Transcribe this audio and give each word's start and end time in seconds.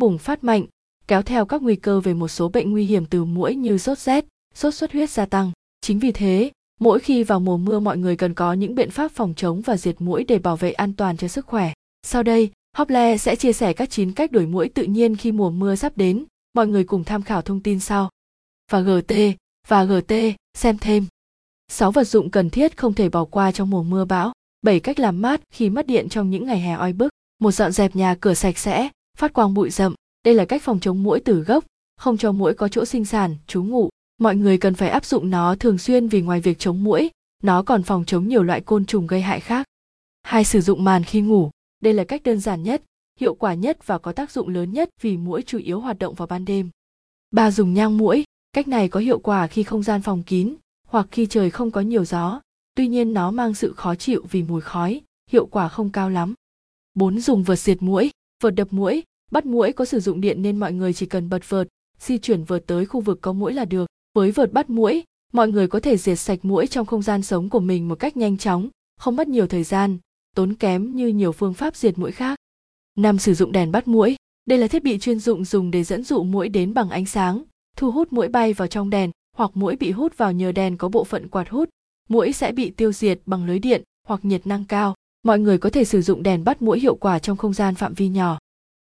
bùng 0.00 0.18
phát 0.18 0.44
mạnh, 0.44 0.64
kéo 1.08 1.22
theo 1.22 1.46
các 1.46 1.62
nguy 1.62 1.76
cơ 1.76 2.00
về 2.00 2.14
một 2.14 2.28
số 2.28 2.48
bệnh 2.48 2.70
nguy 2.70 2.84
hiểm 2.84 3.06
từ 3.06 3.24
muỗi 3.24 3.54
như 3.54 3.78
sốt 3.78 3.98
rét, 3.98 4.24
sốt 4.54 4.74
xuất 4.74 4.92
huyết 4.92 5.10
gia 5.10 5.26
tăng. 5.26 5.52
Chính 5.80 5.98
vì 5.98 6.12
thế, 6.12 6.50
mỗi 6.80 7.00
khi 7.00 7.22
vào 7.22 7.40
mùa 7.40 7.56
mưa 7.56 7.80
mọi 7.80 7.98
người 7.98 8.16
cần 8.16 8.34
có 8.34 8.52
những 8.52 8.74
biện 8.74 8.90
pháp 8.90 9.12
phòng 9.12 9.34
chống 9.36 9.60
và 9.60 9.76
diệt 9.76 10.00
muỗi 10.00 10.24
để 10.24 10.38
bảo 10.38 10.56
vệ 10.56 10.72
an 10.72 10.92
toàn 10.92 11.16
cho 11.16 11.28
sức 11.28 11.46
khỏe. 11.46 11.72
Sau 12.02 12.22
đây, 12.22 12.50
Hople 12.76 13.16
sẽ 13.16 13.36
chia 13.36 13.52
sẻ 13.52 13.72
các 13.72 13.90
9 13.90 14.12
cách 14.12 14.32
đuổi 14.32 14.46
muỗi 14.46 14.68
tự 14.68 14.82
nhiên 14.82 15.16
khi 15.16 15.32
mùa 15.32 15.50
mưa 15.50 15.74
sắp 15.74 15.96
đến. 15.96 16.24
Mọi 16.54 16.66
người 16.66 16.84
cùng 16.84 17.04
tham 17.04 17.22
khảo 17.22 17.42
thông 17.42 17.60
tin 17.60 17.80
sau. 17.80 18.10
Và 18.70 18.80
GT, 18.80 19.14
và 19.68 19.84
GT, 19.84 20.14
xem 20.54 20.78
thêm. 20.78 21.06
6 21.68 21.90
vật 21.90 22.04
dụng 22.04 22.30
cần 22.30 22.50
thiết 22.50 22.76
không 22.76 22.94
thể 22.94 23.08
bỏ 23.08 23.24
qua 23.24 23.52
trong 23.52 23.70
mùa 23.70 23.82
mưa 23.82 24.04
bão. 24.04 24.32
7 24.62 24.80
cách 24.80 25.00
làm 25.00 25.22
mát 25.22 25.40
khi 25.50 25.70
mất 25.70 25.86
điện 25.86 26.08
trong 26.08 26.30
những 26.30 26.46
ngày 26.46 26.60
hè 26.60 26.72
oi 26.72 26.92
bức. 26.92 27.12
Một 27.40 27.50
dọn 27.50 27.72
dẹp 27.72 27.96
nhà 27.96 28.16
cửa 28.20 28.34
sạch 28.34 28.58
sẽ, 28.58 28.90
phát 29.18 29.32
quang 29.32 29.54
bụi 29.54 29.70
rậm. 29.70 29.94
Đây 30.24 30.34
là 30.34 30.44
cách 30.44 30.62
phòng 30.62 30.80
chống 30.80 31.02
muỗi 31.02 31.20
từ 31.20 31.40
gốc, 31.40 31.64
không 31.96 32.16
cho 32.16 32.32
muỗi 32.32 32.54
có 32.54 32.68
chỗ 32.68 32.84
sinh 32.84 33.04
sản, 33.04 33.36
trú 33.46 33.64
ngụ. 33.64 33.88
Mọi 34.18 34.36
người 34.36 34.58
cần 34.58 34.74
phải 34.74 34.88
áp 34.88 35.04
dụng 35.04 35.30
nó 35.30 35.54
thường 35.54 35.78
xuyên 35.78 36.08
vì 36.08 36.20
ngoài 36.20 36.40
việc 36.40 36.58
chống 36.58 36.84
muỗi, 36.84 37.10
nó 37.42 37.62
còn 37.62 37.82
phòng 37.82 38.04
chống 38.04 38.28
nhiều 38.28 38.42
loại 38.42 38.60
côn 38.60 38.84
trùng 38.84 39.06
gây 39.06 39.20
hại 39.20 39.40
khác. 39.40 39.66
Hai 40.22 40.44
sử 40.44 40.60
dụng 40.60 40.84
màn 40.84 41.04
khi 41.04 41.20
ngủ. 41.20 41.50
Đây 41.80 41.94
là 41.94 42.04
cách 42.04 42.22
đơn 42.22 42.40
giản 42.40 42.62
nhất, 42.62 42.82
hiệu 43.20 43.34
quả 43.34 43.54
nhất 43.54 43.86
và 43.86 43.98
có 43.98 44.12
tác 44.12 44.30
dụng 44.30 44.48
lớn 44.48 44.72
nhất 44.72 44.90
vì 45.00 45.16
muỗi 45.16 45.42
chủ 45.42 45.58
yếu 45.58 45.80
hoạt 45.80 45.98
động 45.98 46.14
vào 46.14 46.26
ban 46.26 46.44
đêm. 46.44 46.70
Ba 47.30 47.50
dùng 47.50 47.74
nhang 47.74 47.98
muỗi. 47.98 48.24
Cách 48.52 48.68
này 48.68 48.88
có 48.88 49.00
hiệu 49.00 49.18
quả 49.18 49.46
khi 49.46 49.62
không 49.62 49.82
gian 49.82 50.02
phòng 50.02 50.22
kín 50.22 50.54
hoặc 50.88 51.06
khi 51.10 51.26
trời 51.26 51.50
không 51.50 51.70
có 51.70 51.80
nhiều 51.80 52.04
gió, 52.04 52.40
tuy 52.74 52.88
nhiên 52.88 53.12
nó 53.12 53.30
mang 53.30 53.54
sự 53.54 53.72
khó 53.72 53.94
chịu 53.94 54.24
vì 54.30 54.42
mùi 54.42 54.60
khói, 54.60 55.00
hiệu 55.30 55.46
quả 55.46 55.68
không 55.68 55.90
cao 55.90 56.10
lắm. 56.10 56.34
4. 56.94 57.20
Dùng 57.20 57.42
vợt 57.42 57.58
diệt 57.58 57.82
muỗi, 57.82 58.10
vợt 58.40 58.54
đập 58.54 58.68
muỗi, 58.70 59.02
bắt 59.30 59.46
muỗi 59.46 59.72
có 59.72 59.84
sử 59.84 60.00
dụng 60.00 60.20
điện 60.20 60.42
nên 60.42 60.56
mọi 60.56 60.72
người 60.72 60.92
chỉ 60.92 61.06
cần 61.06 61.28
bật 61.28 61.50
vợt, 61.50 61.68
di 61.98 62.18
chuyển 62.18 62.44
vợt 62.44 62.66
tới 62.66 62.86
khu 62.86 63.00
vực 63.00 63.18
có 63.20 63.32
muỗi 63.32 63.52
là 63.52 63.64
được. 63.64 63.86
Với 64.14 64.30
vợt 64.30 64.52
bắt 64.52 64.70
muỗi, 64.70 65.02
mọi 65.32 65.48
người 65.48 65.68
có 65.68 65.80
thể 65.80 65.96
diệt 65.96 66.18
sạch 66.18 66.38
muỗi 66.42 66.66
trong 66.66 66.86
không 66.86 67.02
gian 67.02 67.22
sống 67.22 67.48
của 67.48 67.60
mình 67.60 67.88
một 67.88 67.94
cách 67.94 68.16
nhanh 68.16 68.38
chóng, 68.38 68.68
không 68.96 69.16
mất 69.16 69.28
nhiều 69.28 69.46
thời 69.46 69.64
gian, 69.64 69.98
tốn 70.36 70.54
kém 70.54 70.96
như 70.96 71.08
nhiều 71.08 71.32
phương 71.32 71.54
pháp 71.54 71.76
diệt 71.76 71.98
muỗi 71.98 72.12
khác. 72.12 72.38
Năm 72.98 73.18
Sử 73.18 73.34
dụng 73.34 73.52
đèn 73.52 73.72
bắt 73.72 73.88
muỗi. 73.88 74.16
Đây 74.46 74.58
là 74.58 74.66
thiết 74.66 74.82
bị 74.82 74.98
chuyên 74.98 75.18
dụng 75.18 75.44
dùng 75.44 75.70
để 75.70 75.84
dẫn 75.84 76.04
dụ 76.04 76.22
muỗi 76.22 76.48
đến 76.48 76.74
bằng 76.74 76.90
ánh 76.90 77.06
sáng, 77.06 77.42
thu 77.76 77.90
hút 77.90 78.12
muỗi 78.12 78.28
bay 78.28 78.52
vào 78.52 78.68
trong 78.68 78.90
đèn 78.90 79.10
hoặc 79.36 79.50
muỗi 79.54 79.76
bị 79.76 79.90
hút 79.90 80.16
vào 80.16 80.32
nhờ 80.32 80.52
đèn 80.52 80.76
có 80.76 80.88
bộ 80.88 81.04
phận 81.04 81.28
quạt 81.28 81.48
hút, 81.48 81.68
muỗi 82.08 82.32
sẽ 82.32 82.52
bị 82.52 82.70
tiêu 82.70 82.92
diệt 82.92 83.20
bằng 83.26 83.46
lưới 83.46 83.58
điện 83.58 83.82
hoặc 84.06 84.24
nhiệt 84.24 84.46
năng 84.46 84.64
cao. 84.64 84.94
Mọi 85.22 85.38
người 85.38 85.58
có 85.58 85.70
thể 85.70 85.84
sử 85.84 86.02
dụng 86.02 86.22
đèn 86.22 86.44
bắt 86.44 86.62
muỗi 86.62 86.80
hiệu 86.80 86.94
quả 86.94 87.18
trong 87.18 87.36
không 87.36 87.52
gian 87.52 87.74
phạm 87.74 87.94
vi 87.94 88.08
nhỏ. 88.08 88.38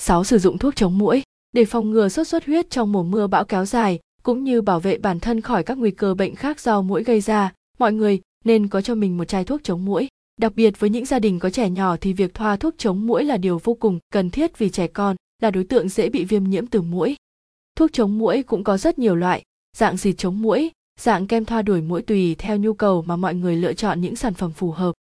6. 0.00 0.24
Sử 0.24 0.38
dụng 0.38 0.58
thuốc 0.58 0.76
chống 0.76 0.98
muỗi 0.98 1.22
để 1.52 1.64
phòng 1.64 1.90
ngừa 1.90 2.08
sốt 2.08 2.28
xuất 2.28 2.46
huyết 2.46 2.70
trong 2.70 2.92
mùa 2.92 3.02
mưa 3.02 3.26
bão 3.26 3.44
kéo 3.44 3.64
dài 3.64 3.98
cũng 4.22 4.44
như 4.44 4.62
bảo 4.62 4.80
vệ 4.80 4.98
bản 4.98 5.20
thân 5.20 5.40
khỏi 5.40 5.62
các 5.62 5.78
nguy 5.78 5.90
cơ 5.90 6.14
bệnh 6.14 6.34
khác 6.34 6.60
do 6.60 6.82
muỗi 6.82 7.04
gây 7.04 7.20
ra. 7.20 7.52
Mọi 7.78 7.92
người 7.92 8.20
nên 8.44 8.68
có 8.68 8.80
cho 8.80 8.94
mình 8.94 9.16
một 9.16 9.24
chai 9.24 9.44
thuốc 9.44 9.60
chống 9.64 9.84
muỗi. 9.84 10.08
Đặc 10.40 10.52
biệt 10.56 10.80
với 10.80 10.90
những 10.90 11.04
gia 11.04 11.18
đình 11.18 11.38
có 11.38 11.50
trẻ 11.50 11.70
nhỏ 11.70 11.96
thì 11.96 12.12
việc 12.12 12.34
thoa 12.34 12.56
thuốc 12.56 12.74
chống 12.78 13.06
muỗi 13.06 13.24
là 13.24 13.36
điều 13.36 13.60
vô 13.64 13.74
cùng 13.74 13.98
cần 14.12 14.30
thiết 14.30 14.58
vì 14.58 14.70
trẻ 14.70 14.86
con 14.86 15.16
là 15.42 15.50
đối 15.50 15.64
tượng 15.64 15.88
dễ 15.88 16.08
bị 16.08 16.24
viêm 16.24 16.44
nhiễm 16.44 16.66
từ 16.66 16.82
muỗi. 16.82 17.16
Thuốc 17.76 17.92
chống 17.92 18.18
muỗi 18.18 18.42
cũng 18.42 18.64
có 18.64 18.76
rất 18.76 18.98
nhiều 18.98 19.16
loại, 19.16 19.42
dạng 19.76 19.96
xịt 19.96 20.14
chống 20.18 20.42
muỗi, 20.42 20.70
dạng 21.00 21.26
kem 21.26 21.44
thoa 21.44 21.62
đuổi 21.62 21.80
muỗi 21.80 22.02
tùy 22.02 22.34
theo 22.34 22.56
nhu 22.56 22.72
cầu 22.72 23.02
mà 23.02 23.16
mọi 23.16 23.34
người 23.34 23.56
lựa 23.56 23.72
chọn 23.72 24.00
những 24.00 24.16
sản 24.16 24.34
phẩm 24.34 24.52
phù 24.52 24.70
hợp. 24.70 24.92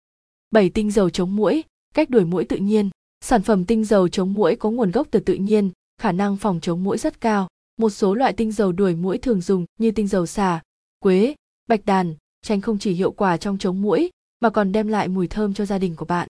7 0.50 0.70
tinh 0.70 0.90
dầu 0.90 1.10
chống 1.10 1.36
muỗi, 1.36 1.62
cách 1.94 2.10
đuổi 2.10 2.24
muỗi 2.24 2.44
tự 2.44 2.56
nhiên. 2.56 2.90
Sản 3.20 3.42
phẩm 3.42 3.64
tinh 3.64 3.84
dầu 3.84 4.08
chống 4.08 4.32
muỗi 4.32 4.56
có 4.56 4.70
nguồn 4.70 4.90
gốc 4.90 5.06
từ 5.10 5.20
tự 5.20 5.34
nhiên, 5.34 5.70
khả 6.00 6.12
năng 6.12 6.36
phòng 6.36 6.60
chống 6.60 6.84
muỗi 6.84 6.98
rất 6.98 7.20
cao. 7.20 7.48
Một 7.78 7.90
số 7.90 8.14
loại 8.14 8.32
tinh 8.32 8.52
dầu 8.52 8.72
đuổi 8.72 8.94
muỗi 8.94 9.18
thường 9.18 9.40
dùng 9.40 9.64
như 9.78 9.90
tinh 9.90 10.06
dầu 10.06 10.26
xà, 10.26 10.62
quế, 10.98 11.34
bạch 11.68 11.86
đàn, 11.86 12.14
chanh 12.42 12.60
không 12.60 12.78
chỉ 12.78 12.92
hiệu 12.92 13.10
quả 13.10 13.36
trong 13.36 13.58
chống 13.58 13.82
muỗi 13.82 14.10
mà 14.40 14.50
còn 14.50 14.72
đem 14.72 14.88
lại 14.88 15.08
mùi 15.08 15.28
thơm 15.28 15.54
cho 15.54 15.64
gia 15.64 15.78
đình 15.78 15.96
của 15.96 16.04
bạn. 16.04 16.28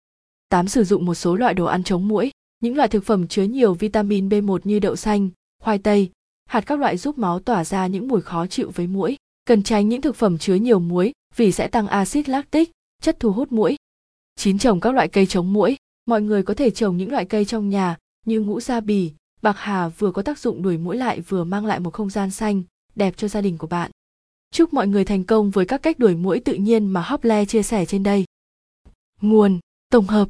8. 0.49 0.67
Sử 0.67 0.83
dụng 0.83 1.05
một 1.05 1.15
số 1.15 1.35
loại 1.35 1.53
đồ 1.53 1.65
ăn 1.65 1.83
chống 1.83 2.07
muỗi. 2.07 2.31
Những 2.59 2.75
loại 2.75 2.89
thực 2.89 3.05
phẩm 3.05 3.27
chứa 3.27 3.43
nhiều 3.43 3.73
vitamin 3.73 4.29
B1 4.29 4.59
như 4.63 4.79
đậu 4.79 4.95
xanh, 4.95 5.29
khoai 5.63 5.77
tây, 5.77 6.11
hạt 6.45 6.61
các 6.61 6.79
loại 6.79 6.97
giúp 6.97 7.17
máu 7.17 7.39
tỏa 7.39 7.63
ra 7.63 7.87
những 7.87 8.07
mùi 8.07 8.21
khó 8.21 8.47
chịu 8.47 8.71
với 8.75 8.87
muỗi. 8.87 9.17
Cần 9.45 9.63
tránh 9.63 9.89
những 9.89 10.01
thực 10.01 10.15
phẩm 10.15 10.37
chứa 10.37 10.55
nhiều 10.55 10.79
muối 10.79 11.13
vì 11.35 11.51
sẽ 11.51 11.67
tăng 11.67 11.87
axit 11.87 12.29
lactic, 12.29 12.71
chất 13.01 13.19
thu 13.19 13.31
hút 13.31 13.51
muỗi. 13.51 13.75
Chín 14.35 14.57
trồng 14.57 14.79
các 14.79 14.93
loại 14.93 15.07
cây 15.07 15.25
chống 15.25 15.53
muỗi. 15.53 15.77
Mọi 16.05 16.21
người 16.21 16.43
có 16.43 16.53
thể 16.53 16.69
trồng 16.69 16.97
những 16.97 17.11
loại 17.11 17.25
cây 17.25 17.45
trong 17.45 17.69
nhà 17.69 17.97
như 18.25 18.41
ngũ 18.41 18.59
gia 18.59 18.79
bì, 18.79 19.11
bạc 19.41 19.55
hà 19.57 19.87
vừa 19.87 20.11
có 20.11 20.21
tác 20.21 20.39
dụng 20.39 20.61
đuổi 20.61 20.77
muỗi 20.77 20.97
lại 20.97 21.21
vừa 21.21 21.43
mang 21.43 21.65
lại 21.65 21.79
một 21.79 21.93
không 21.93 22.09
gian 22.09 22.31
xanh, 22.31 22.63
đẹp 22.95 23.13
cho 23.17 23.27
gia 23.27 23.41
đình 23.41 23.57
của 23.57 23.67
bạn. 23.67 23.91
Chúc 24.51 24.73
mọi 24.73 24.87
người 24.87 25.05
thành 25.05 25.23
công 25.23 25.51
với 25.51 25.65
các 25.65 25.83
cách 25.83 25.99
đuổi 25.99 26.15
muỗi 26.15 26.39
tự 26.39 26.53
nhiên 26.53 26.87
mà 26.87 27.01
Hople 27.01 27.45
chia 27.45 27.63
sẻ 27.63 27.85
trên 27.85 28.03
đây. 28.03 28.25
Nguồn: 29.21 29.59
Tổng 29.89 30.07
hợp 30.07 30.27